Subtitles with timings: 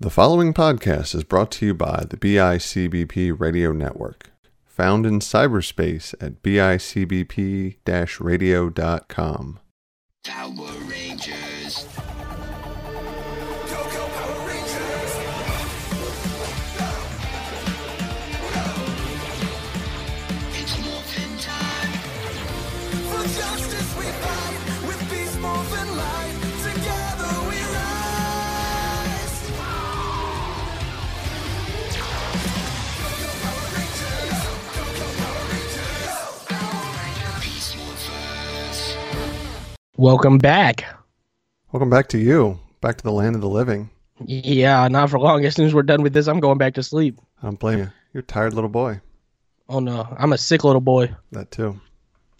[0.00, 4.32] The following podcast is brought to you by the BICBP Radio Network,
[4.64, 7.76] found in cyberspace at bicbp
[8.20, 9.60] radio.com.
[39.96, 40.84] Welcome back.
[41.72, 43.90] Welcome back to you, back to the land of the living.
[44.24, 45.44] Yeah, not for long.
[45.44, 47.20] As soon as we're done with this, I'm going back to sleep.
[47.42, 47.90] I don't blame you.
[48.12, 49.00] You're a tired little boy.
[49.68, 51.14] Oh no, I'm a sick little boy.
[51.32, 51.80] That too.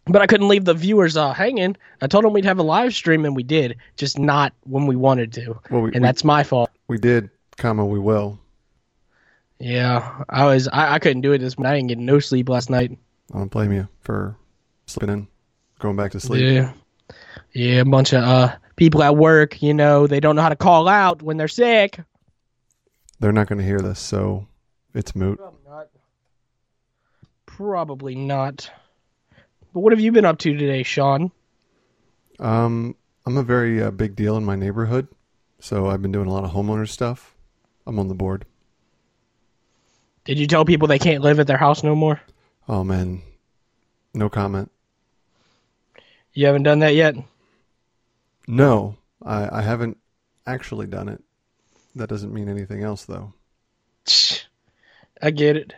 [0.07, 1.77] But I couldn't leave the viewers uh, hanging.
[2.03, 4.97] I told them we'd have a live stream, and we did, just not when we
[4.97, 5.59] wanted to.
[5.71, 6.71] Well, we, And we, that's my fault.
[6.89, 8.39] we did, comma, we will.
[9.59, 10.69] Yeah, I was.
[10.69, 11.71] I, I couldn't do it this night.
[11.73, 12.99] I didn't get no sleep last night.
[13.33, 14.37] I don't blame you for
[14.87, 15.29] sleeping in,
[15.79, 16.43] going back to sleep.
[16.45, 16.73] Yeah,
[17.53, 17.81] yeah.
[17.81, 19.63] A bunch of uh people at work.
[19.63, 22.01] You know, they don't know how to call out when they're sick.
[23.21, 24.47] They're not going to hear this, so
[24.93, 25.39] it's moot.
[25.39, 25.89] Probably not.
[27.47, 28.71] Probably not.
[29.73, 31.31] But what have you been up to today, Sean?
[32.39, 32.97] Um,
[33.27, 35.09] I'm a very uh, big deal in my neighborhood,
[35.61, 37.35] so I've been doing a lot of homeowner stuff.
[37.87, 38.45] I'm on the board.
[40.25, 42.21] Did you tell people they can't live at their house no more?
[42.69, 43.23] Oh man,
[44.15, 44.71] no comment.
[46.35, 47.15] You haven't done that yet?
[48.49, 49.99] No, I, I haven't
[50.47, 51.23] actually done it.
[51.95, 53.33] That doesn't mean anything else, though.
[55.23, 55.73] I get it.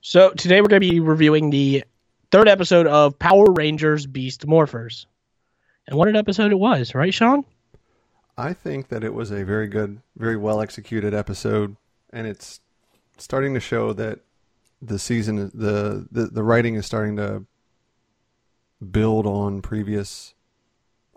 [0.00, 1.84] So today we're going to be reviewing the
[2.30, 5.06] third episode of Power Rangers Beast Morphers.
[5.86, 7.44] And what an episode it was, right, Sean?
[8.36, 11.76] I think that it was a very good, very well executed episode,
[12.12, 12.60] and it's
[13.16, 14.20] starting to show that
[14.82, 17.44] the season, the the, the writing is starting to
[18.90, 20.34] build on previous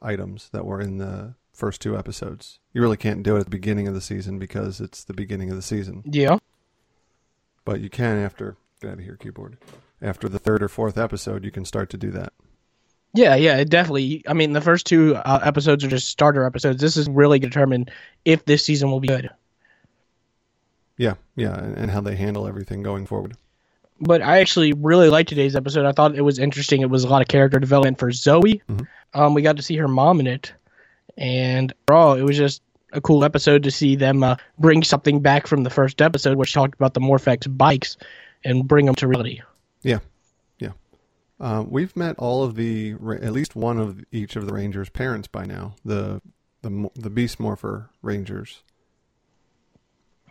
[0.02, 2.60] items that were in the first two episodes.
[2.74, 5.50] You really can't do it at the beginning of the season because it's the beginning
[5.50, 6.38] of the season, Yeah.
[7.66, 9.58] but you can after get out of here, keyboard.
[10.02, 12.34] After the third or fourth episode, you can start to do that.
[13.14, 14.24] Yeah, yeah, definitely.
[14.28, 16.82] I mean, the first two uh, episodes are just starter episodes.
[16.82, 17.88] This is really determine
[18.26, 19.30] if this season will be good.
[20.98, 23.36] Yeah, yeah, and, and how they handle everything going forward.
[24.02, 25.86] But I actually really liked today's episode.
[25.86, 26.82] I thought it was interesting.
[26.82, 28.62] It was a lot of character development for Zoe.
[28.70, 28.88] Mhm.
[29.14, 30.54] Um, we got to see her mom in it,
[31.18, 32.62] and overall, it was just
[32.94, 36.54] a cool episode to see them uh, bring something back from the first episode, which
[36.54, 37.96] talked about the Morphex bikes,
[38.44, 39.42] and bring them to reality.
[39.84, 40.00] Yeah,
[40.60, 40.72] yeah.
[41.40, 45.28] Uh, we've met all of the, at least one of each of the Rangers' parents
[45.28, 45.76] by now.
[45.86, 46.22] The
[46.64, 48.62] the the Beast Morpher Rangers.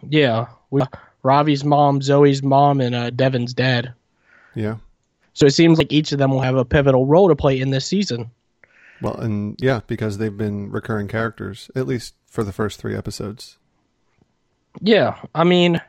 [0.09, 0.83] Yeah, we
[1.23, 3.93] Ravi's mom, Zoe's mom, and uh, Devin's dad.
[4.55, 4.77] Yeah.
[5.35, 7.71] So it seems like each of them will have a pivotal role to play in
[7.71, 8.31] this season.
[9.01, 13.59] Well, and yeah, because they've been recurring characters at least for the first three episodes.
[14.81, 15.81] Yeah, I mean,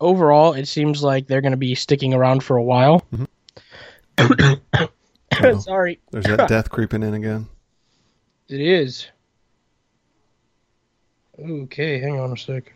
[0.00, 3.04] overall, it seems like they're going to be sticking around for a while.
[4.18, 5.58] Uh-oh.
[5.60, 7.48] Sorry, There's that death creeping in again.
[8.48, 9.06] it is.
[11.38, 12.72] Okay, hang on a sec.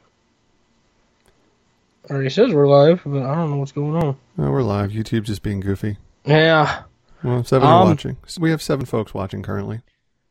[2.11, 4.17] Already says we're live, but I don't know what's going on.
[4.39, 4.91] Oh, we're live.
[4.91, 5.99] YouTube's just being goofy.
[6.25, 6.83] Yeah.
[7.23, 8.17] Well, seven are Um, watching.
[8.41, 9.81] We have seven folks watching currently.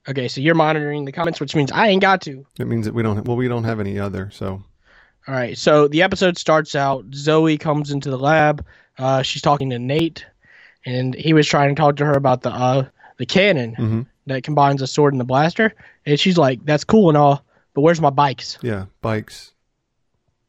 [0.10, 2.46] Okay, so you're monitoring the comments, which means I ain't got to.
[2.60, 3.24] It means that we don't.
[3.26, 4.30] Well, we don't have any other.
[4.34, 4.64] So
[5.28, 7.06] All right, so the episode starts out.
[7.14, 8.66] Zoe comes into the lab.
[8.98, 10.26] Uh, she's talking to Nate,
[10.86, 12.86] and he was trying to talk to her about the uh,
[13.18, 14.06] the cannon Mhm.
[14.26, 15.74] that combines a sword and the blaster.
[16.06, 17.46] And she's like, "That's cool and all,
[17.76, 19.54] but where's my bikes?" yeah, bikes.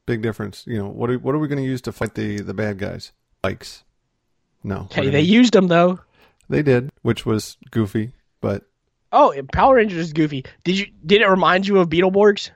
[0.06, 0.64] Big difference.
[0.66, 1.10] You know what?
[1.10, 3.12] Are, what are we going to use to fight the the bad guys?
[3.42, 3.84] Bikes.
[4.64, 4.82] No.
[4.92, 6.00] Okay, they used them though.
[6.48, 8.64] They did, which was goofy, but
[9.12, 10.44] Oh, Power Rangers is goofy.
[10.64, 12.50] Did you did it remind you of Beetleborgs?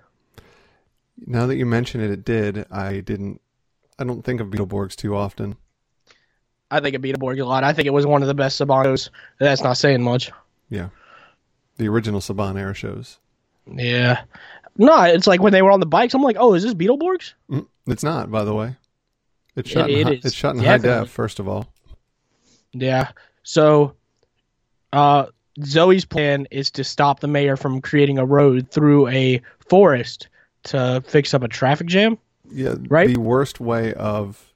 [1.27, 2.67] now that you mention it, it did.
[2.71, 3.41] I didn't.
[3.99, 5.57] I don't think of Beetleborgs too often.
[6.71, 7.65] I think of Beetleborg a lot.
[7.65, 9.11] I think it was one of the best Sabanos.
[9.39, 10.33] That's not saying much.
[10.69, 10.89] Yeah,
[11.77, 13.19] the original Saban era shows.
[13.67, 14.23] Yeah.
[14.79, 16.15] No, it's like when they were on the bikes.
[16.15, 17.33] I'm like, oh, is this Beetleborgs?
[17.51, 18.77] Mm, It's not, by the way.
[19.57, 19.89] It's shot.
[19.91, 21.05] It- in, it hi- It's shot in high definitely.
[21.07, 21.11] def.
[21.11, 21.67] First of all,
[22.73, 23.11] Yeah.
[23.43, 23.95] So,
[24.93, 25.27] uh,
[25.65, 30.29] Zoe's plan is to stop the mayor from creating a road through a forest
[30.65, 32.19] to fix up a traffic jam.
[32.51, 32.75] yeah.
[32.89, 33.09] Right?
[33.09, 34.53] The worst way of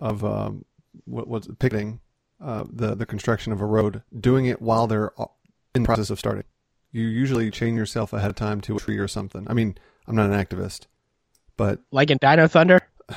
[0.00, 0.64] of um,
[1.04, 2.00] what was picketing
[2.40, 5.12] uh, the the construction of a road, doing it while they're
[5.74, 6.44] in the process of starting.
[6.92, 9.46] You usually chain yourself ahead of time to a tree or something.
[9.48, 9.76] I mean,
[10.06, 10.86] I'm not an activist,
[11.56, 12.80] but Like in Dino Thunder.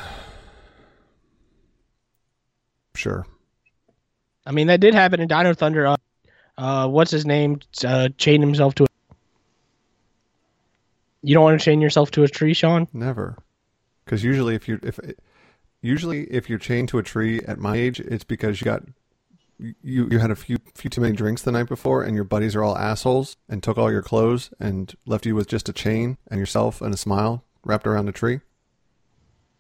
[2.96, 3.26] sure.
[4.46, 5.88] I mean, that did happen in Dino Thunder.
[5.88, 5.98] Uh,
[6.58, 7.62] uh, what's his name?
[7.84, 8.84] Uh, chained himself to.
[8.84, 8.88] A...
[11.24, 12.88] You don't want to chain yourself to a tree, Sean?
[12.94, 13.38] Never.
[14.06, 15.00] Because usually, if you if
[15.82, 18.84] usually if you're chained to a tree at my age, it's because you got
[19.82, 22.56] you you had a few few too many drinks the night before, and your buddies
[22.56, 26.18] are all assholes and took all your clothes and left you with just a chain
[26.30, 28.42] and yourself and a smile wrapped around a tree.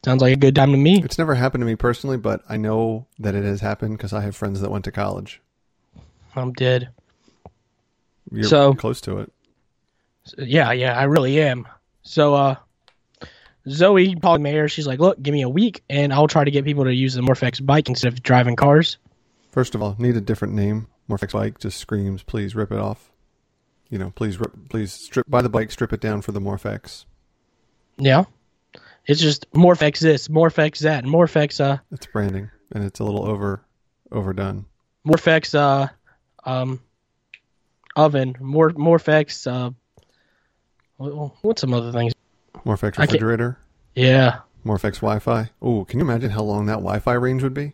[0.03, 1.01] Sounds like a good time to me.
[1.01, 4.21] It's never happened to me personally, but I know that it has happened because I
[4.21, 5.41] have friends that went to college.
[6.35, 6.89] I'm dead.
[8.31, 9.31] You're So- close to it.
[10.37, 11.67] Yeah, yeah, I really am.
[12.01, 12.55] So, uh,
[13.69, 14.67] Zoe Paul Mayor.
[14.67, 17.13] She's like, "Look, give me a week, and I'll try to get people to use
[17.13, 18.97] the Morphex bike instead of driving cars."
[19.53, 20.87] First of all, need a different name.
[21.07, 23.11] Morphex bike just screams, please rip it off.
[23.91, 27.05] You know, please rip, please strip buy the bike, strip it down for the Morphex.
[27.97, 28.23] Yeah,
[29.05, 33.61] it's just Morphex this, Morphex that, Morphex uh, It's branding, and it's a little over
[34.11, 34.65] overdone.
[35.05, 35.87] Morphex uh,
[36.49, 36.81] um,
[37.95, 39.69] oven, Mor Morphex uh,
[40.97, 42.13] what- what's some other things?
[42.65, 43.59] Morphex refrigerator,
[43.93, 45.51] Yeah, Morphex Wi-Fi.
[45.61, 47.73] Oh, can you imagine how long that Wi-Fi range would be?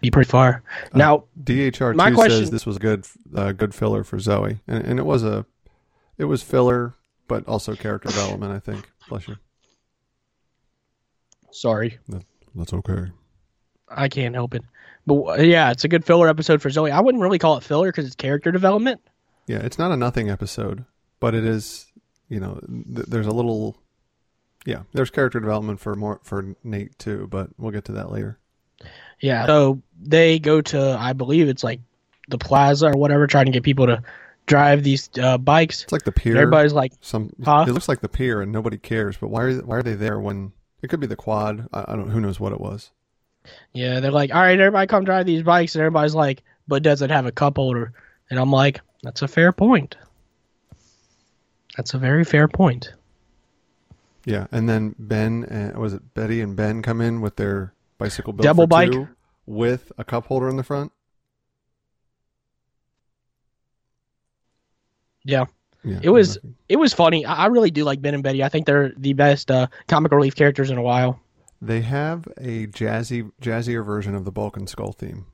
[0.00, 0.62] Be pretty far.
[0.94, 4.60] now, DHR My two question- says this was a good uh, good filler for Zoe,
[4.66, 5.44] and, and it was a
[6.18, 6.94] it was filler,
[7.28, 8.52] but also character development.
[8.52, 8.90] I think.
[9.08, 9.36] Bless you.
[11.52, 11.98] sorry.
[12.54, 13.10] That's okay.
[13.88, 14.62] I can't help it.
[15.06, 16.90] But uh, yeah, it's a good filler episode for Zoe.
[16.90, 19.00] I wouldn't really call it filler because it's character development.
[19.46, 20.84] Yeah, it's not a nothing episode,
[21.20, 21.86] but it is.
[22.28, 22.60] You know,
[22.94, 23.76] th- there's a little.
[24.66, 28.38] Yeah, there's character development for more for Nate too, but we'll get to that later.
[29.20, 29.46] Yeah.
[29.46, 31.80] So they go to, I believe it's like
[32.28, 34.02] the plaza or whatever, trying to get people to
[34.46, 35.82] drive these uh, bikes.
[35.84, 36.36] It's like the pier.
[36.36, 37.64] Everybody's like, Some Huh?
[37.68, 39.16] it looks like the pier, and nobody cares.
[39.16, 40.52] But why are why are they there when
[40.82, 41.68] it could be the quad?
[41.72, 42.08] I, I don't.
[42.10, 42.90] Who knows what it was?
[43.72, 45.74] yeah, they're like, all right, everybody come drive these bikes.
[45.74, 47.92] And everybody's like, but does it have a cup holder?
[48.28, 49.96] And I'm like, that's a fair point.
[51.76, 52.92] That's a very fair point.
[54.26, 58.32] Yeah, and then Ben and was it Betty and Ben come in with their bicycle
[58.32, 58.92] built Double bike?
[59.46, 60.90] with a cup holder in the front.
[65.24, 65.44] Yeah.
[65.84, 66.38] Yeah, It was-.
[66.68, 67.24] It was funny.
[67.24, 68.42] I I really do like Ben and Betty.
[68.44, 71.20] I think they're the best uh, comic relief characters in a while.
[71.62, 75.26] They have a jazzy, jazzier version of the Bulk and Skull theme.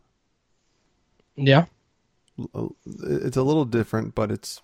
[1.37, 1.67] Yeah.
[2.39, 4.61] It's a little different, but it's,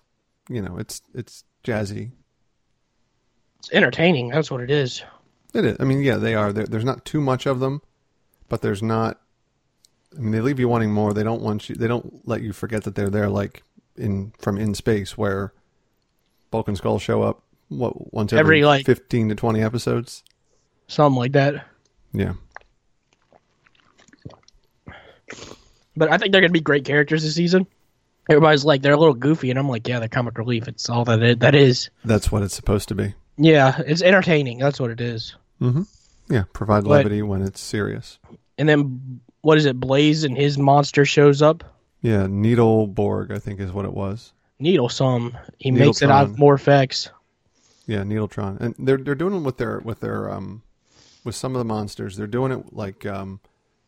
[0.49, 2.11] you know, it's it's jazzy.
[3.59, 4.29] It's entertaining.
[4.29, 5.03] That's what it is.
[5.53, 5.77] It is.
[5.79, 6.51] I mean, yeah, they are.
[6.53, 7.81] There, there's not too much of them,
[8.53, 9.19] but there's not.
[10.15, 11.11] I mean, they leave you wanting more.
[11.11, 11.75] They don't want you.
[11.75, 13.63] They don't let you forget that they're there, like
[13.97, 15.53] in from in space, where
[16.51, 17.41] Bulk and Skull show up.
[17.69, 20.23] What once every, Every, like- fifteen to twenty episodes?
[20.87, 21.65] Something like that.
[22.13, 22.33] Yeah,
[25.97, 27.65] But I think they're gonna be great characters this season.
[28.29, 30.67] Everybody's like they're a little goofy, and I'm like, yeah, they're comic relief.
[30.67, 31.89] It's all that it, that is.
[32.05, 33.15] that's what it's supposed to be.
[33.37, 34.59] Yeah, it's entertaining.
[34.59, 35.35] That's what it is.
[35.59, 35.81] Mm-hmm.
[36.29, 38.19] Yeah, provide But- levity when it's serious.
[38.57, 39.79] And then what is it?
[39.79, 41.63] Blaze and his monster shows up.
[42.01, 44.33] Yeah, Needleborg, I think is what it was.
[44.59, 45.37] Needle some.
[45.57, 47.09] He makes it out of Morphex.
[47.85, 50.63] Yeah, Needletron, and they're they're doing it with their with their um
[51.23, 52.15] with some of the monsters.
[52.15, 53.41] They're doing it like um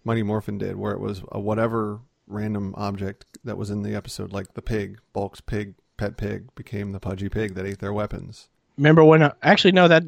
[0.04, 4.34] Mighty Morphin did, where it was a whatever random object that was in the episode,
[4.34, 8.50] like the pig, Bulk's pig, pet pig, became the pudgy pig that ate their weapons.
[8.78, 9.32] Remember when?
[9.42, 10.04] actually, no, that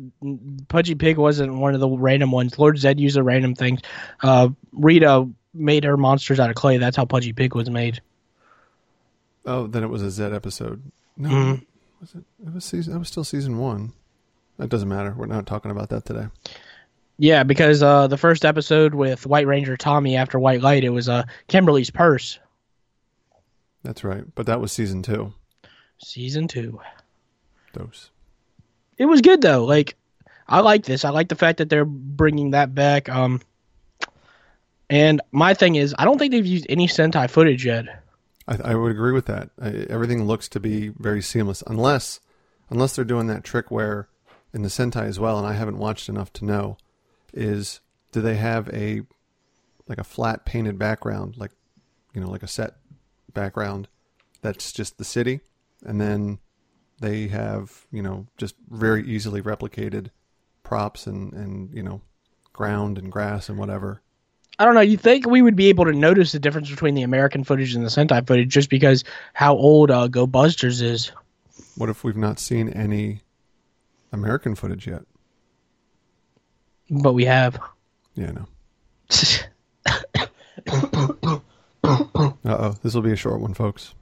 [0.67, 2.59] Pudgy Pig wasn't one of the random ones.
[2.59, 3.79] Lord Zedd used a random thing.
[4.21, 6.77] Uh, Rita made her monsters out of clay.
[6.77, 8.01] That's how Pudgy Pig was made.
[9.45, 10.81] Oh, then it was a a Z episode.
[11.15, 11.65] No, Mhm.
[12.01, 12.23] was it?
[12.45, 12.95] It was season.
[12.95, 13.93] It was still season one.
[14.57, 15.13] That doesn't matter.
[15.15, 16.27] We're not talking about that today.
[17.17, 21.07] Yeah, because uh, the first episode with White Ranger Tommy after White Light, it was
[21.09, 22.37] uh, Kimberly's purse.
[23.83, 24.23] That's right.
[24.35, 25.33] But that was season two.
[25.99, 26.79] Season two.
[27.73, 28.11] Those.
[28.97, 29.65] It was good though.
[29.65, 29.95] Like,
[30.47, 31.05] I like this.
[31.05, 33.09] I like the fact that they're bringing that back.
[33.09, 33.41] Um,
[34.89, 37.85] and my thing is, I don't think they've used any Sentai footage yet.
[38.47, 39.49] I, I would agree with that.
[39.61, 42.19] I, everything looks to be very seamless, unless
[42.69, 44.07] unless they're doing that trick where
[44.53, 46.77] in the Sentai as well, and I haven't watched enough to know,
[47.33, 49.01] is do they have a
[49.87, 51.51] like a flat painted background, like
[52.13, 52.75] you know, like a set
[53.33, 53.87] background
[54.41, 55.41] that's just the city,
[55.85, 56.39] and then
[56.99, 60.09] they have you know just very easily replicated
[60.63, 62.01] props and and you know
[62.53, 64.01] ground and grass and whatever.
[64.59, 64.81] I don't know.
[64.81, 67.85] You think we would be able to notice the difference between the American footage and
[67.85, 71.11] the Sentai footage just because how old uh, Go Busters is?
[71.75, 73.21] What if we've not seen any
[74.11, 75.03] American footage yet.
[76.89, 77.59] but we have.
[78.15, 78.47] Yeah, no.
[82.43, 83.93] Uh oh, this will be a short one, folks.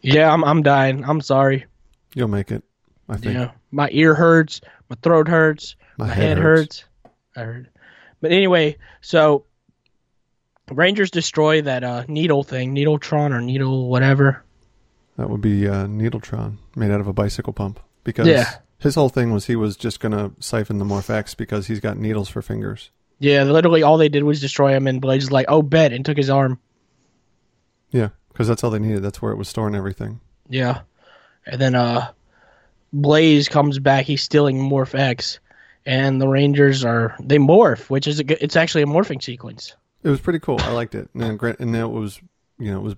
[0.00, 1.04] yeah, I'm I'm dying.
[1.04, 1.66] I'm sorry.
[2.14, 2.62] You'll make it.
[3.08, 3.34] I think.
[3.34, 6.80] Yeah, my ear hurts, my throat hurts, My my, head head, hurts.
[6.80, 6.84] hurts.
[7.36, 7.68] I heard.
[8.20, 9.44] But anyway, so
[10.70, 14.42] Rangers destroy that uh, needle thing, Needletron or needle whatever.
[15.16, 17.78] That would be uh, Needletron, made out of a bicycle pump.
[18.04, 18.50] Because Yeah.
[18.78, 22.28] his whole thing was he was just gonna siphon the Morphex because he's got needles
[22.30, 22.90] for fingers.
[23.18, 26.04] Yeah, literally all they did was destroy him, and Blaze is like, "Oh, bet," and
[26.04, 26.58] took his arm.
[27.90, 29.02] Yeah, because that's all they needed.
[29.02, 30.20] That's where it was storing everything.
[30.48, 30.80] Yeah,
[31.46, 32.10] and then uh,
[32.92, 34.04] Blaze comes back.
[34.06, 35.40] He's stealing Morph X,
[35.86, 39.74] and the Rangers are they morph, which is a good, it's actually a morphing sequence.
[40.02, 40.56] It was pretty cool.
[40.60, 41.08] I liked it.
[41.14, 42.20] And then, and then it was,
[42.58, 42.96] you know, it was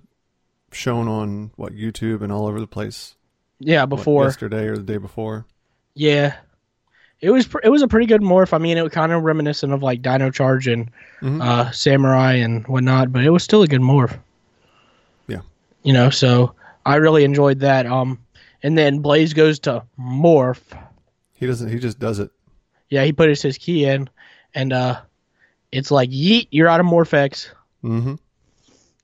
[0.71, 3.15] shown on what YouTube and all over the place.
[3.59, 5.45] Yeah, what, before yesterday or the day before.
[5.95, 6.35] yeah,
[7.19, 8.53] it was pr- it was a pretty good morph.
[8.53, 11.41] I mean, it was kind of reminiscent of like Dino Charge and Mhm.
[11.43, 14.19] uh, Samurai and whatnot, but it was still a good morph.
[15.27, 15.39] Yeah.
[15.83, 16.53] you know, so
[16.85, 17.85] I really enjoyed that.
[17.87, 18.19] Um,
[18.63, 20.61] and then Blaze goes to morph.
[21.33, 21.69] He doesn't.
[21.69, 22.31] He just does it.
[22.89, 24.09] Yeah, he puts his, key in,
[24.53, 25.01] and uh,
[25.71, 27.49] it's like yeet, you're out of Morphex,
[27.83, 28.15] Mm-hmm.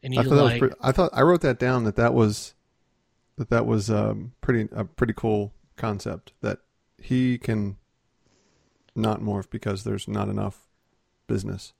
[0.03, 2.55] and I he's thought like, pretty, I thought I wrote that down that that was
[3.37, 6.59] that that was um, pretty a pretty cool concept that
[6.97, 7.77] he can
[8.95, 10.67] not morph because there's not enough
[11.27, 11.73] business.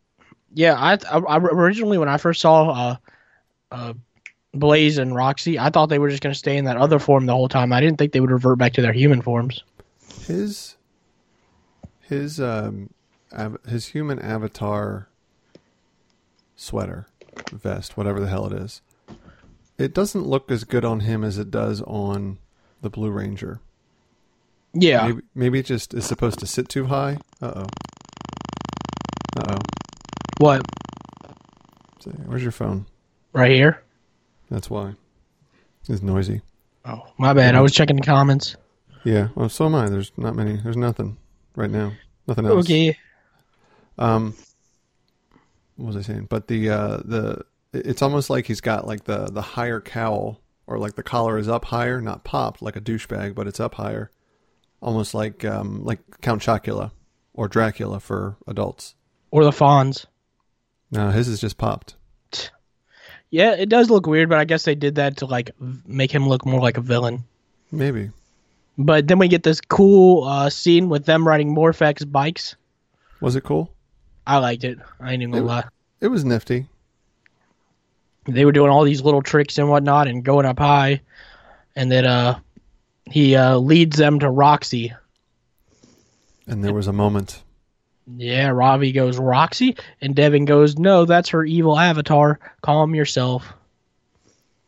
[0.54, 0.74] yeah.
[0.76, 2.96] I, I, I originally when I first saw uh,
[3.72, 3.94] uh,
[4.54, 7.34] Blaze and Roxy, I thought they were just gonna stay in that other form the
[7.34, 7.74] whole time.
[7.74, 9.64] I didn't think they would revert back to their human forms.
[10.28, 10.76] His
[12.02, 12.92] his um
[13.34, 15.08] av- his human avatar
[16.56, 17.08] sweater
[17.52, 18.82] vest, whatever the hell it is.
[19.78, 22.38] It doesn't look as good on him as it does on
[22.82, 23.60] the Blue Ranger.
[24.74, 27.18] Yeah, Maybe maybe it just is supposed to sit too high.
[27.42, 27.66] Uh oh.
[29.36, 29.58] Uh oh.
[30.38, 30.62] what
[32.26, 32.86] Where's your phone?
[33.34, 33.82] right here?
[34.54, 34.94] That's why.
[35.90, 36.44] It's noisy.
[36.86, 37.56] Oh, my bad.
[37.56, 38.56] I was checking the comments.
[39.04, 39.30] Yeah.
[39.34, 39.90] Well, so am I.
[39.90, 40.58] There's not many.
[40.58, 41.18] There's nothing
[41.56, 41.94] right now.
[42.28, 42.66] Nothing else.
[42.68, 42.96] Okay.
[43.98, 44.36] Um.
[45.76, 46.28] What was I saying?
[46.30, 50.78] But the uh the it's almost like he's got like the the higher cowl or
[50.78, 54.12] like the collar is up higher, not popped like a douchebag, but it's up higher,
[54.84, 56.92] almost like um like Count Chocula
[57.34, 58.94] or Dracula for adults.
[59.32, 60.06] Or the Fonz.
[60.92, 61.96] No, his is just popped.
[63.34, 65.50] Yeah, it does look weird, but I guess they did that to like
[65.88, 67.24] make him look more like a villain.
[67.72, 68.12] Maybe.
[68.78, 72.56] But then we get this cool uh, scene with them riding Morphex bikes.
[73.22, 73.74] Was it cool?
[74.28, 74.78] I liked it.
[75.00, 75.64] I ain't even gonna It- lie.
[76.00, 76.68] It was nifty.
[78.28, 81.02] They were doing all these little tricks and whatnot and going up high,
[81.76, 82.40] and then uh,
[83.10, 84.94] he uh, leads them to Roxy.
[86.46, 87.42] And there was a moment.
[88.18, 92.40] Yeah, Ravi goes Roxy, and Devin goes, "No, that's her evil avatar.
[92.62, 93.54] Calm yourself."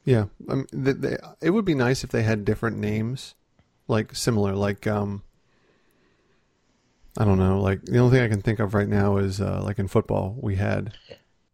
[0.06, 0.26] Yeah,
[0.72, 3.34] they, they, it would be nice if they had different names,
[3.88, 5.24] like similar, like um,
[7.18, 9.62] I don't know, like the only thing I can think of right now is uh,
[9.64, 10.96] like in football we had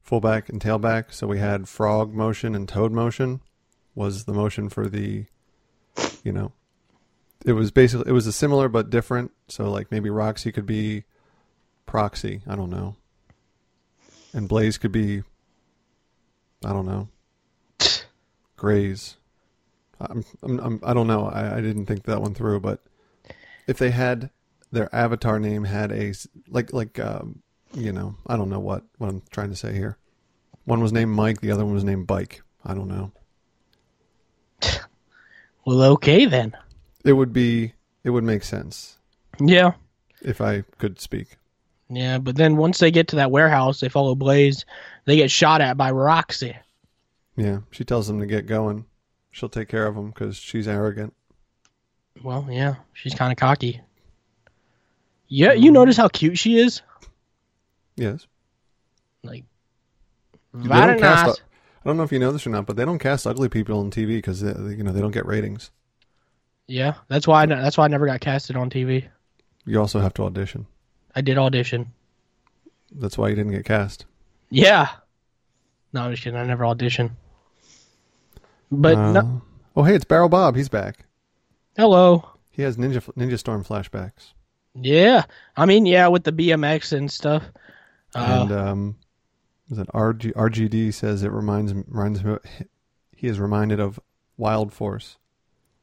[0.01, 3.41] fullback and tailback, so we had frog motion and toad motion
[3.95, 5.25] was the motion for the,
[6.23, 6.51] you know,
[7.45, 9.31] it was basically it was a similar but different.
[9.47, 11.05] So like maybe Roxy could be
[11.91, 12.95] proxy, I don't know,
[14.33, 15.23] and Blaze could be,
[16.63, 17.09] I don't know.
[18.55, 19.17] Grays.
[19.99, 21.25] I'm, I'm, I'm, I don't know.
[21.27, 22.81] I, I didn't think that one through, but
[23.67, 24.29] if they had
[24.71, 26.13] their avatar name had a
[26.47, 27.41] like like um,
[27.73, 29.97] you know I don't know what what I'm trying to say here.
[30.63, 32.41] One was named Mike, the other one was named Bike.
[32.63, 33.11] I don't know.
[35.65, 36.57] Well, okay then.
[37.05, 38.97] It would be it would make sense
[39.39, 39.73] Yeah,
[40.21, 41.37] if I could speak.
[41.91, 42.17] Yeah.
[42.17, 44.65] But then once they get to that warehouse, they follow Blaze.
[45.05, 46.55] They get shot at by Roxy.
[47.35, 48.85] Yeah, she tells them to get going.
[49.31, 51.13] She'll take care of them because she's arrogant.
[52.23, 53.81] Well, yeah, she's kind of cocky.
[55.27, 55.73] Yeah, you mm-hmm.
[55.73, 56.81] notice how cute she is?
[57.95, 58.27] Yes.
[59.23, 59.45] Like,
[60.53, 61.37] They don't cast nice.
[61.37, 61.43] u-
[61.83, 63.79] I don't know if you know this or not, but they don't cast ugly people
[63.79, 65.71] on TV because uh, you know they don't get ratings.
[66.67, 67.43] Yeah, that's why.
[67.43, 69.07] I, that's why I never got casted on TV.
[69.65, 70.67] You also have to audition.
[71.15, 71.91] I did audition.
[72.91, 74.05] That's why you didn't get cast.
[74.49, 74.89] Yeah.
[75.93, 76.39] No, I'm just kidding.
[76.39, 77.11] I never auditioned.
[78.71, 79.41] But Uh, no,
[79.75, 80.55] Oh, hey, it's Barrel Bob.
[80.55, 81.05] He's back.
[81.77, 82.27] hello.
[82.51, 84.33] He has Ninja Ninja Storm flashbacks.
[84.75, 85.23] Yeah,
[85.55, 87.43] I mean, yeah, with the BMX and stuff.
[88.13, 88.95] Uh, and um,
[89.69, 92.39] is it RG, RGD says it reminds reminds him
[93.15, 93.99] he is reminded of
[94.37, 95.17] Wild Force.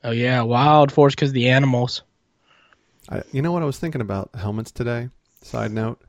[0.04, 2.02] oh yeah, Wild Force because the animals.
[3.10, 5.08] I, you know what I was thinking about helmets today?
[5.40, 6.00] Side note,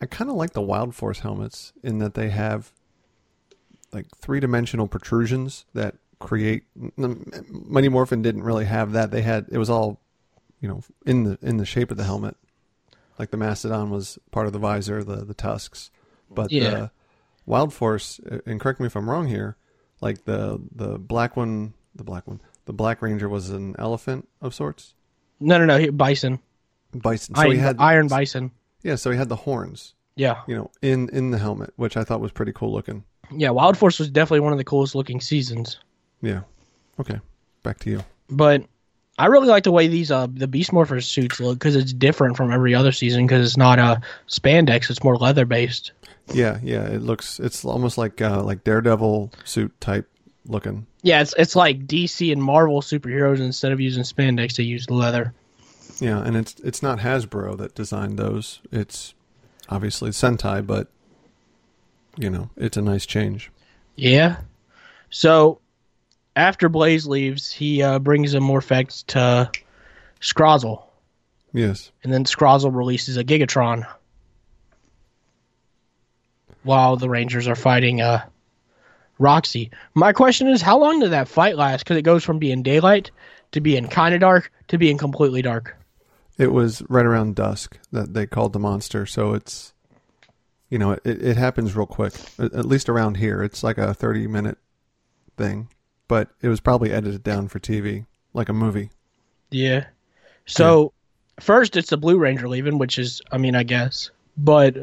[0.00, 2.72] I kind of like the Wild Force helmets in that they have
[3.92, 6.64] like three dimensional protrusions that create.
[6.96, 9.10] Mighty Morphin didn't really have that.
[9.10, 10.00] They had it was all,
[10.60, 12.36] you know, in the in the shape of the helmet.
[13.18, 15.90] Like the Mastodon was part of the visor, the the tusks,
[16.30, 16.70] but Yeah.
[16.70, 16.90] the
[17.46, 19.56] Wild Force, uh, and correct me if I'm wrong here,
[20.00, 24.54] like the the black one, the black one, the Black Ranger was an elephant of
[24.54, 24.94] sorts,
[25.40, 25.90] No, no, no.
[25.90, 26.38] Bison.
[26.94, 27.34] bison.
[27.34, 28.52] So Iron, he had Iron Bison.
[28.82, 30.42] Yeah, so he had the horns, Yeah.
[30.46, 33.04] you know, in in the helmet, which I thought was pretty cool looking.
[33.30, 33.50] Yeah.
[33.50, 35.78] Wild Force was definitely one of the coolest looking seasons.
[36.22, 36.40] Yeah.
[37.00, 37.20] Okay.
[37.62, 38.04] Back to you.
[38.30, 38.64] But
[39.18, 42.36] I really like the way these uh the Beast Morphers suits look because it's different
[42.36, 43.96] from every other season because it's not uh
[44.28, 45.92] spandex; it's more leather based.
[46.32, 46.84] Yeah, yeah.
[46.86, 47.40] It looks.
[47.40, 50.08] It's almost like uh, like Daredevil suit type
[50.46, 50.86] looking.
[51.02, 55.32] Yeah, it's it's like DC and Marvel superheroes instead of using spandex, they use leather.
[56.00, 58.60] Yeah, and it's it's not Hasbro that designed those.
[58.70, 59.14] It's
[59.68, 60.88] obviously Sentai, but
[62.16, 63.50] you know, it's a nice change.
[63.96, 64.36] Yeah.
[65.10, 65.60] So
[66.36, 69.50] after Blaze leaves, he uh, brings a Morphex to
[70.20, 70.84] Scrozzle,
[71.52, 71.90] Yes.
[72.04, 73.86] and then Scrozzle releases a Gigatron
[76.62, 78.24] while the Rangers are fighting uh,
[79.18, 79.70] Roxy.
[79.94, 81.80] My question is, how long did that fight last?
[81.84, 83.10] Because it goes from being daylight
[83.52, 85.76] to being kind of dark to being completely dark.
[86.38, 89.72] It was right around dusk that they called the monster, so it's
[90.70, 92.12] you know, it, it happens real quick.
[92.38, 93.42] At least around here.
[93.42, 94.58] It's like a 30 minute
[95.36, 95.68] thing,
[96.08, 98.90] but it was probably edited down for TV like a movie.
[99.50, 99.86] Yeah.
[100.46, 100.92] So
[101.40, 104.76] first it's the Blue Ranger leaving, which is, I mean, I guess, but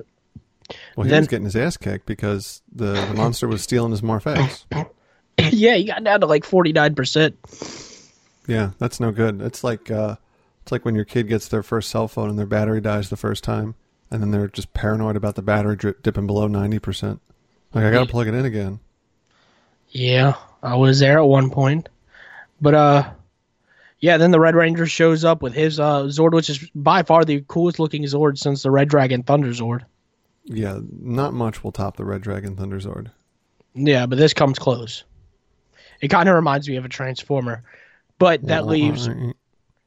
[0.96, 4.02] Well, he Then- was getting his ass kicked because the, the monster was stealing his
[4.02, 4.66] Morphex.
[5.38, 7.38] yeah, he got down to like forty nine percent.
[8.48, 9.42] Yeah, that's no good.
[9.42, 10.16] It's like uh,
[10.66, 13.16] it's like when your kid gets their first cell phone and their battery dies the
[13.16, 13.76] first time,
[14.10, 17.22] and then they're just paranoid about the battery drip, dipping below ninety percent.
[17.72, 18.80] Like I gotta plug it in again.
[19.90, 21.88] Yeah, I was there at one point.
[22.60, 23.12] But uh
[24.00, 27.24] yeah, then the Red Ranger shows up with his uh Zord, which is by far
[27.24, 29.82] the coolest looking Zord since the Red Dragon Thunder Zord.
[30.46, 33.12] Yeah, not much will top the Red Dragon Thunder Zord.
[33.76, 35.04] Yeah, but this comes close.
[36.02, 37.62] It kind of reminds me of a Transformer.
[38.18, 39.08] But that leaves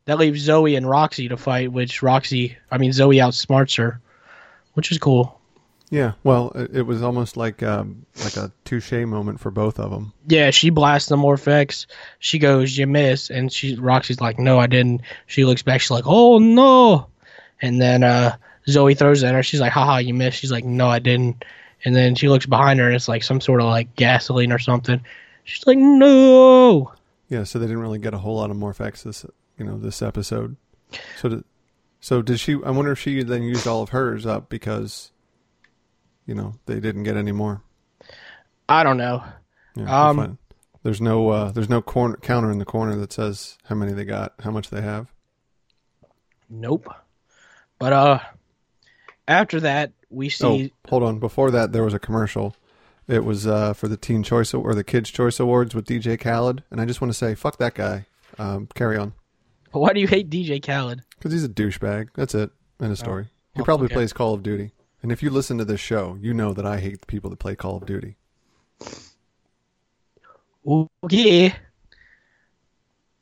[0.09, 4.01] that leaves Zoe and Roxy to fight, which Roxy, I mean Zoe outsmarts her,
[4.73, 5.39] which is cool.
[5.91, 10.15] Yeah, well, it, was almost like um, like a touche moment for both of them.
[10.27, 11.85] Yeah, she blasts the Morphex.
[12.21, 15.83] She goes, "You miss," and she Roxy's like, "No, I didn't." She looks back.
[15.83, 17.09] She's like, "Oh no!"
[17.61, 19.43] And then uh, Zoe throws it at her.
[19.43, 21.45] She's like, "Haha, you missed." She's like, "No, I didn't."
[21.85, 24.59] And then she looks behind her, and it's like some sort of like gasoline or
[24.59, 25.03] something.
[25.45, 26.93] She's like, "No."
[27.29, 29.27] Yeah, so they didn't really get a whole lot of Morphex this
[29.59, 30.57] you know this episode.
[31.21, 31.45] So did,
[32.01, 32.55] so did she?
[32.65, 35.11] I wonder if she then used all of hers up because
[36.27, 37.63] you know they didn't get any more.
[38.69, 39.25] I don't know.
[39.75, 40.39] Yeah, Um,
[40.83, 44.05] there's no uh, there's no corner, counter in the corner that says how many they
[44.05, 45.09] got, how much they have.
[46.51, 46.89] Nope.
[47.79, 48.19] But uh,
[49.27, 50.73] after that, we see.
[50.85, 51.19] Oh, hold on.
[51.19, 52.57] Before that, there was a commercial.
[53.07, 56.63] It was uh, for the Teen Choice or the Kids Choice Awards with DJ Khaled,
[56.71, 58.07] and I just want to say, fuck that guy.
[58.39, 59.15] Um, carry on,
[59.73, 61.03] Why do you hate DJ Khaled?
[61.19, 62.09] because he's a douchebag.
[62.15, 62.51] That's it.
[62.81, 63.29] End of story.
[63.55, 63.95] he Oh, probably okay.
[63.95, 66.79] plays Call of Duty, and if you listen to this show, you know that I
[66.81, 68.17] hate the people that play Call of Duty.
[70.67, 71.55] Okay.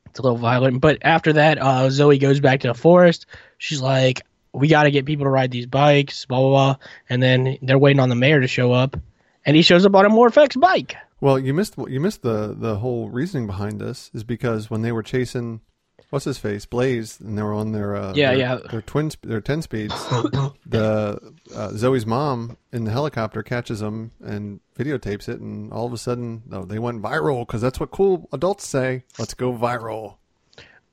[0.05, 3.25] It's a little violent, but after that, uh, Zoe goes back to the forest.
[3.57, 6.75] She's like, "We got to get people to ride these bikes." Blah blah blah.
[7.09, 8.97] And then they're waiting on the mayor to show up,
[9.45, 10.95] and he shows up on a Morphex bike.
[11.21, 14.91] Well, you missed you missed the the whole reasoning behind this is because when they
[14.91, 15.61] were chasing
[16.09, 18.55] what's his face Blaze and they were on their uh, Yeah, their, yeah.
[18.71, 19.93] their twin sp- their ten speeds,
[20.65, 21.19] the
[21.55, 25.97] uh, Zoe's mom in the helicopter catches them and videotapes it, and all of a
[25.97, 29.03] sudden, oh, they went viral because that's what cool adults say.
[29.19, 30.15] Let's go viral.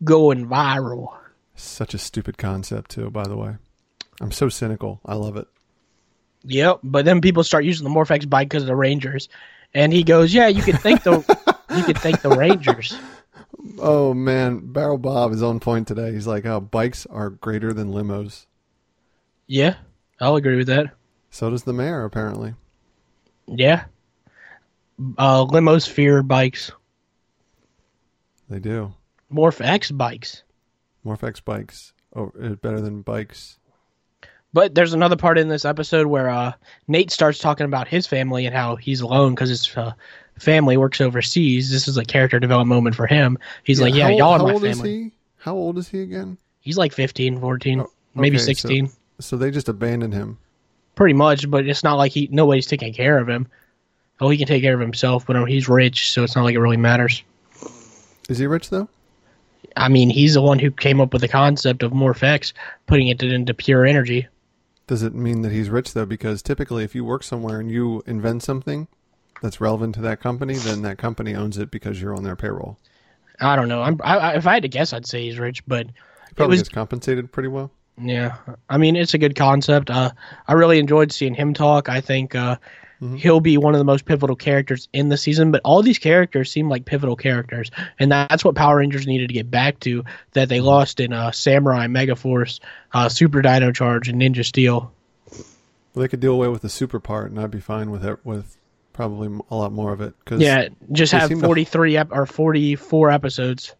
[0.02, 1.14] Going viral.
[1.54, 3.56] Such a stupid concept too, by the way.
[4.20, 5.00] I'm so cynical.
[5.04, 5.46] I love it.
[6.44, 6.80] Yep.
[6.82, 9.28] But then people start using the Morphex bike because of the Rangers,
[9.72, 11.18] and he goes, "Yeah, you could thank the
[11.76, 12.96] you could thank the Rangers."
[13.78, 16.12] Oh man, Barrel Bob is on point today.
[16.12, 18.46] He's like, "Oh, bikes are greater than limos."
[19.46, 19.76] Yeah,
[20.20, 20.94] I'll agree with that.
[21.30, 22.54] So does the mayor, apparently.
[23.46, 23.84] Yeah.
[25.18, 26.70] Uh, limos fear bikes.
[28.48, 28.94] They do.
[29.32, 30.44] Morphex bikes.
[31.04, 33.58] Morphex bikes oh, is better than bikes.
[34.52, 36.52] But there's another part in this episode where uh,
[36.86, 39.92] Nate starts talking about his family and how he's alone because his uh,
[40.38, 41.70] family works overseas.
[41.70, 43.38] This is a character development moment for him.
[43.64, 44.58] He's like, "Yeah, how, y'all are my family.
[44.58, 45.12] how old is he?
[45.38, 46.38] How old is he again?
[46.60, 48.90] He's like 15, 14, Oh, maybe okay, so- 16.
[49.20, 50.38] So they just abandoned him.
[50.96, 53.46] Pretty much, but it's not like he nobody's taking care of him.
[54.20, 56.60] Oh, he can take care of himself, but he's rich, so it's not like it
[56.60, 57.22] really matters.
[58.28, 58.88] Is he rich though?
[59.76, 62.52] I mean, he's the one who came up with the concept of Morphex,
[62.86, 64.28] putting it into pure energy.
[64.86, 66.06] Does it mean that he's rich though?
[66.06, 68.86] Because typically, if you work somewhere and you invent something
[69.44, 72.78] that's relevant to that company, then that company owns it because you're on their payroll.
[73.40, 73.82] I don't know.
[73.82, 75.92] I'm, I, I, if I had to guess, I'd say he's rich, but it
[76.34, 77.70] Probably was gets compensated pretty well.
[77.96, 78.36] Yeah,
[78.68, 79.88] I mean it's a good concept.
[79.88, 80.10] Uh,
[80.48, 81.88] I really enjoyed seeing him talk.
[81.88, 82.56] I think uh,
[83.02, 83.16] Mm-hmm.
[83.16, 85.50] he'll be one of the most pivotal characters in the season.
[85.50, 89.34] But all these characters seem like pivotal characters, and that's what Power Rangers needed to
[89.34, 92.60] get back to that they lost in uh, Samurai, Megaforce,
[92.92, 94.92] uh, Super Dino Charge, and Ninja Steel.
[95.28, 98.24] Well, they could do away with the super part, and I'd be fine with it.
[98.24, 98.56] With
[98.94, 100.14] probably a lot more of it.
[100.24, 103.74] Cause, Yeah, just have seem to- forty three ep- or forty four episodes.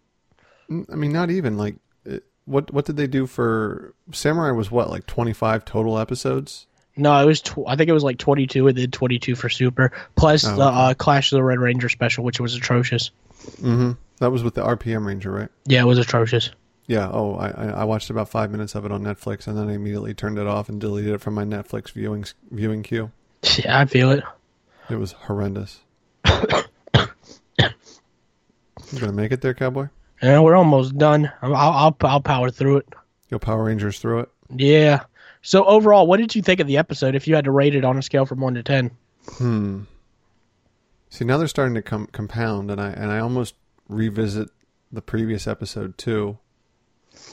[0.71, 2.71] I mean, not even like it, what.
[2.73, 4.51] What did they do for Samurai?
[4.51, 6.67] Was what like twenty five total episodes?
[6.97, 7.41] No, it was.
[7.41, 8.67] Tw- I think it was like twenty two.
[8.69, 11.89] and then twenty two for Super, plus Oh, the uh, Clash of the Red Ranger
[11.89, 13.11] special, which was atrocious.
[13.61, 13.93] Mm-hmm.
[14.21, 15.49] That was with the RPM Ranger, right?
[15.67, 16.51] Yeah, it was atrocious.
[16.87, 17.11] Yeah.
[17.13, 19.75] Oh, I I I watched about five minutes of it on Netflix, and then I
[19.75, 23.11] immediately turned it off and deleted it from my Netflix viewing viewing queue.
[23.59, 24.25] Yeah, I feel it.
[24.91, 25.81] It was horrendous.
[26.25, 27.69] you
[28.99, 29.89] gonna make it there, cowboy?
[30.23, 31.31] Yeah, we're almost done.
[31.43, 32.89] I'll, I'll I'll power through it.
[33.29, 34.29] You'll Power Rangers through it.
[34.55, 35.05] Yeah.
[35.43, 37.15] So overall, what did you think of the episode?
[37.15, 38.91] If you had to rate it on a scale from one to ten,
[39.39, 39.83] Hmm.
[41.11, 43.55] See, now they're starting to com- compound, and I and I almost
[43.89, 44.49] revisit
[44.93, 46.39] the previous episode too,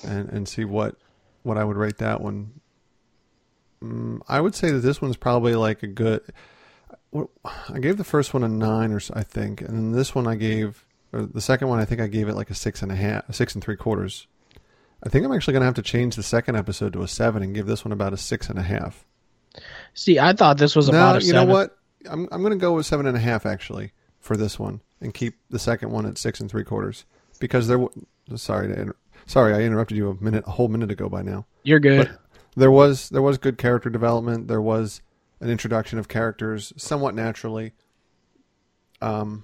[0.03, 0.95] and and see what
[1.43, 2.51] what I would rate that one.
[3.83, 6.21] Mm, I would say that this one's probably like a good.
[7.13, 10.28] I gave the first one a nine, or so, I think, and then this one
[10.28, 12.91] I gave, or the second one I think I gave it like a six and
[12.91, 14.28] a half, a six and three quarters.
[15.04, 17.43] I think I'm actually going to have to change the second episode to a seven
[17.43, 19.04] and give this one about a six and a half.
[19.93, 21.47] see, I thought this was No, about a you seven.
[21.47, 21.78] know what?
[22.10, 25.13] I'm I'm going to go with seven and a half actually for this one, and
[25.13, 27.06] keep the second one at six and three quarters
[27.39, 27.78] because there.
[27.78, 28.95] w- Sorry to inter-
[29.26, 31.45] sorry I interrupted you a minute, a whole minute ago by now.
[31.63, 32.08] You're good.
[32.08, 32.19] But
[32.56, 34.47] there was there was good character development.
[34.47, 35.02] There was
[35.41, 37.73] an introduction of characters somewhat naturally.
[39.01, 39.43] Um,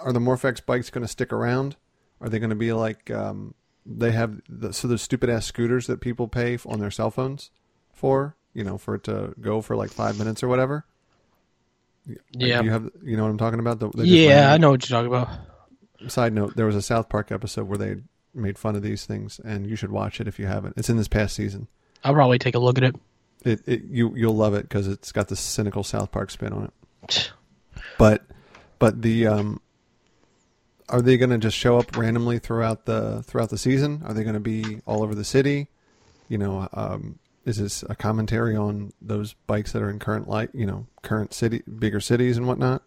[0.00, 1.76] are the Morphex bikes going to stick around?
[2.20, 3.54] Are they going to be like um,
[3.86, 7.50] they have the, so those stupid ass scooters that people pay on their cell phones
[7.92, 8.36] for?
[8.52, 10.84] You know, for it to go for like five minutes or whatever.
[12.32, 12.60] yeah.
[12.60, 13.80] you have you know what I'm talking about?
[13.80, 16.10] The, Yeah, I know what you're talking about.
[16.10, 17.96] Side note: There was a South Park episode where they
[18.34, 20.74] made fun of these things, and you should watch it if you haven't.
[20.76, 21.68] It's in this past season.
[22.04, 22.96] I'll probably take a look at it.
[23.44, 26.64] It, it you you'll love it because it's got this cynical South Park spin on
[26.64, 27.32] it.
[27.96, 28.24] But
[28.78, 29.60] but the um,
[30.88, 34.02] are they going to just show up randomly throughout the throughout the season?
[34.04, 35.68] Are they going to be all over the city?
[36.28, 40.50] You know, um, is this a commentary on those bikes that are in current light?
[40.52, 42.82] You know, current city, bigger cities and whatnot.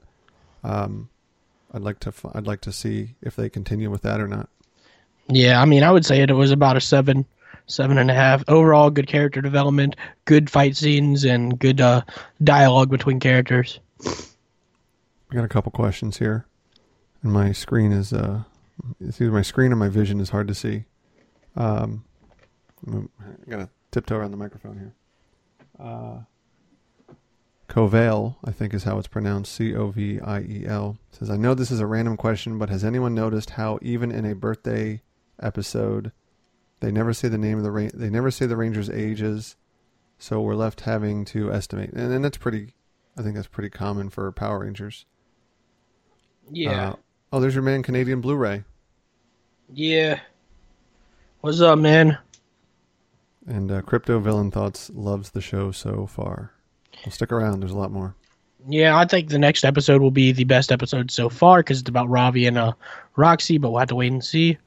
[0.63, 1.09] Um,
[1.73, 4.49] I'd like to I'd like to see if they continue with that or not.
[5.27, 7.25] Yeah, I mean, I would say it was about a seven,
[7.67, 8.43] seven and a half.
[8.47, 9.95] Overall, good character development,
[10.25, 12.01] good fight scenes, and good uh,
[12.43, 13.79] dialogue between characters.
[14.05, 16.45] I got a couple questions here,
[17.23, 18.43] and my screen is uh,
[18.99, 20.85] it's either my screen or my vision is hard to see.
[21.55, 22.03] Um,
[22.87, 24.93] I'm- I gotta tiptoe around the microphone here.
[25.79, 26.19] Uh,
[27.69, 29.53] Coviel, I think is how it's pronounced.
[29.53, 32.69] C O V I E L says, "I know this is a random question, but
[32.69, 35.01] has anyone noticed how even in a birthday
[35.41, 36.11] episode,
[36.81, 39.55] they never say the name of the ra- they never say the Rangers' ages,
[40.19, 42.73] so we're left having to estimate, and, and that's pretty.
[43.17, 45.05] I think that's pretty common for Power Rangers."
[46.67, 46.93] Uh,
[47.31, 48.65] oh, there's your man, Canadian Blu-ray,
[49.71, 50.19] yeah.
[51.39, 52.17] What's up, man?
[53.47, 56.51] and uh, Crypto Villain Thoughts loves the show so far.
[57.05, 57.59] Well, stick around.
[57.59, 58.15] There's a lot more.
[58.67, 61.89] Yeah, I think the next episode will be the best episode so far because it's
[61.89, 62.73] about Ravi and uh,
[63.15, 64.57] Roxy, but we'll have to wait and see.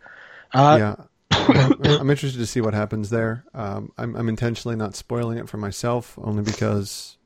[0.53, 1.05] Uh, yeah,
[2.01, 3.45] I'm, interested to see what happens there.
[3.55, 7.17] Um, I'm, I'm intentionally not spoiling it for myself, only because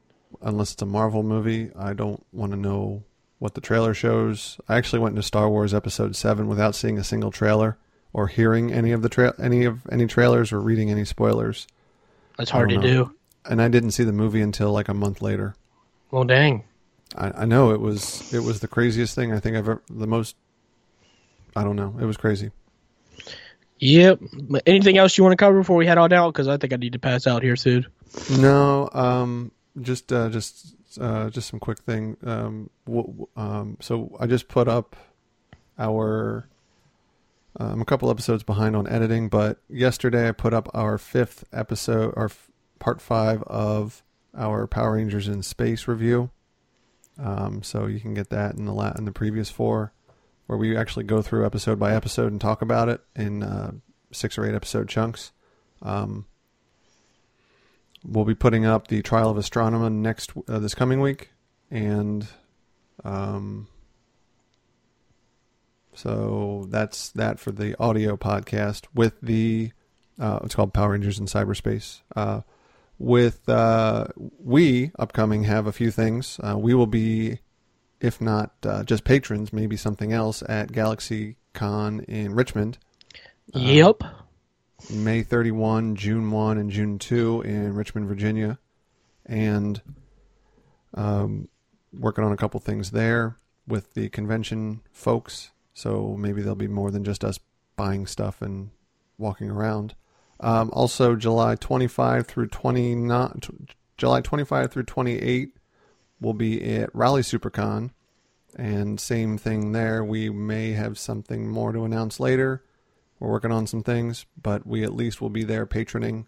[0.42, 3.04] unless it's a Marvel movie, I don't want to know
[3.38, 4.58] what the trailer shows.
[4.68, 7.78] I actually went into Star Wars Episode Seven without seeing a single trailer
[8.12, 11.66] or hearing any of the tra- any of any trailers or reading any spoilers,
[12.36, 12.82] That's hard to know.
[12.82, 13.14] do.
[13.44, 15.54] and I didn't see the movie until like a month later.
[16.10, 16.64] Well, dang.
[17.16, 20.06] I, I know it was it was the craziest thing I think I've ever the
[20.06, 20.36] most.
[21.54, 21.94] I don't know.
[22.00, 22.50] It was crazy.
[23.80, 24.20] Yep.
[24.66, 26.32] Anything else you want to cover before we head on out?
[26.32, 27.86] Because I think I need to pass out here soon.
[28.38, 32.16] No, um, just uh, just uh, just some quick thing.
[32.24, 34.96] Um, w- um, so I just put up
[35.78, 36.48] our
[37.56, 42.14] I'm a couple episodes behind on editing, but yesterday I put up our fifth episode,
[42.16, 44.02] our f- part five of
[44.36, 46.30] our Power Rangers in Space review.
[47.18, 49.92] Um, so you can get that in the la- in the previous four,
[50.48, 53.70] where we actually go through episode by episode and talk about it in uh,
[54.10, 55.30] six or eight episode chunks.
[55.82, 56.24] Um,
[58.04, 61.30] we'll be putting up the Trial of Astronema next uh, this coming week,
[61.70, 62.26] and
[63.04, 63.68] um,
[65.94, 69.72] so that's that for the audio podcast with the
[70.18, 72.00] uh, it's called Power Rangers in Cyberspace.
[72.16, 72.40] Uh,
[72.98, 76.40] with uh, we upcoming have a few things.
[76.42, 77.40] Uh, we will be,
[78.00, 82.78] if not uh, just patrons, maybe something else at Galaxy Con in Richmond.
[83.54, 84.02] yep.
[84.90, 88.58] May 31, June 1, and June 2 in Richmond, Virginia.
[89.26, 89.82] And
[90.94, 91.48] um,
[91.92, 95.50] working on a couple things there with the convention folks.
[95.74, 97.38] So maybe there'll be more than just us
[97.76, 98.70] buying stuff and
[99.18, 99.94] walking around.
[100.40, 103.50] Um, also, July 25 through 29, t-
[103.96, 105.56] July 25 through 28,
[106.20, 107.90] we'll be at Raleigh Supercon.
[108.56, 110.02] And same thing there.
[110.02, 112.64] We may have something more to announce later.
[113.20, 116.26] We're working on some things, but we at least will be there patroning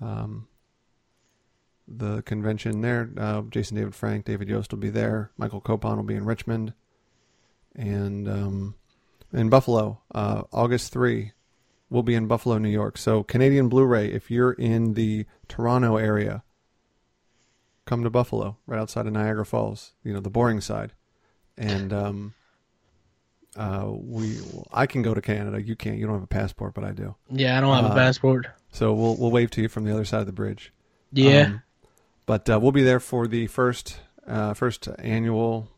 [0.00, 0.48] um,
[1.86, 3.10] the convention there.
[3.16, 5.30] Uh, Jason David Frank, David Yost will be there.
[5.36, 6.72] Michael Copon will be in Richmond.
[7.76, 8.74] And um,
[9.32, 11.32] in Buffalo, uh, August 3,
[11.90, 12.96] we'll be in Buffalo, New York.
[12.96, 16.42] So, Canadian Blu ray, if you're in the Toronto area,
[17.86, 20.92] come to Buffalo, right outside of Niagara Falls, you know, the boring side.
[21.56, 22.34] And um,
[23.56, 24.38] uh, we,
[24.72, 25.62] I can go to Canada.
[25.62, 25.98] You can't.
[25.98, 27.14] You don't have a passport, but I do.
[27.30, 28.46] Yeah, I don't have a Uh, passport.
[28.72, 30.72] So we'll we'll wave to you from the other side of the bridge.
[31.12, 31.42] Yeah.
[31.42, 31.62] Um,
[32.26, 35.68] but uh, we'll be there for the first uh, first annual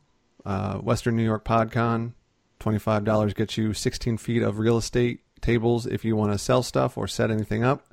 [0.46, 2.12] uh, Western New York PodCon.
[2.58, 6.38] Twenty five dollars gets you sixteen feet of real estate tables if you want to
[6.38, 7.92] sell stuff or set anything up.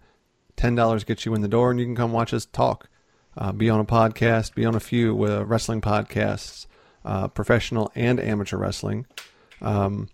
[0.55, 2.87] Ten dollars gets you in the door, and you can come watch us talk.
[3.37, 6.67] Uh, be on a podcast, be on a few with wrestling podcasts,
[7.03, 9.05] uh, professional and amateur wrestling,
[9.61, 10.09] um,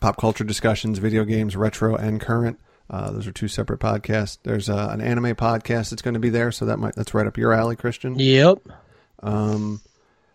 [0.00, 2.58] pop culture discussions, video games, retro and current.
[2.90, 4.38] Uh, those are two separate podcasts.
[4.42, 7.26] There's uh, an anime podcast that's going to be there, so that might that's right
[7.26, 8.18] up your alley, Christian.
[8.18, 8.58] Yep.
[9.22, 9.80] Um,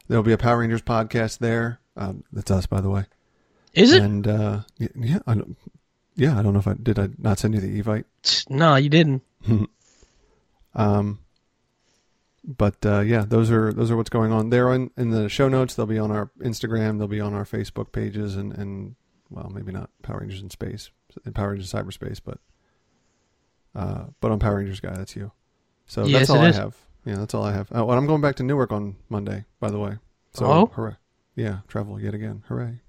[0.07, 1.79] there'll be a Power Rangers podcast there.
[1.95, 3.05] Um, that's us, by the way.
[3.73, 4.01] Is it?
[4.01, 5.55] And uh, yeah, I don't,
[6.15, 6.97] yeah, I don't know if I did.
[6.97, 8.05] I not send you the evite.
[8.49, 9.21] No, you didn't.
[10.75, 11.17] Um,
[12.47, 14.49] but uh, yeah, those are those are what's going on.
[14.49, 15.75] They're in, in the show notes.
[15.75, 16.97] They'll be on our Instagram.
[16.97, 18.95] They'll be on our Facebook pages, and and
[19.29, 20.89] well, maybe not Power Rangers in space,
[21.25, 22.39] in Power Rangers cyberspace, but
[23.75, 25.31] uh, but on Power Rangers guy, that's you.
[25.85, 26.57] So Yes, that's all I is.
[26.57, 26.75] have.
[27.05, 27.67] Yeah, that's all I have.
[27.71, 29.97] Oh, and I'm going back to Newark on Monday, by the way.
[30.33, 30.65] So Oh?
[30.67, 30.95] hooray!
[31.35, 32.43] Yeah, travel yet again.
[32.47, 32.79] Hooray!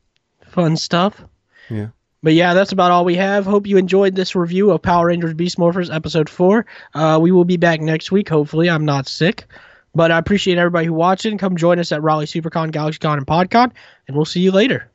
[0.47, 1.25] Fun stuff.
[1.71, 1.89] Yeah.
[2.29, 3.47] But yeah, that's about all we have.
[3.47, 6.67] Hope you enjoyed this review of Power Rangers Beast Morphers episode four.
[6.93, 8.29] Uh, we will be back next week.
[8.29, 9.47] Hopefully, I'm not sick.
[9.95, 11.39] But I appreciate everybody who watched it.
[11.39, 13.73] Come join us at Raleigh SuperCon, GalaxyCon, and PodCon.
[14.07, 14.91] And we'll see you later.